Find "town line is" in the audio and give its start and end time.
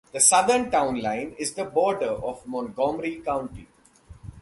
0.71-1.53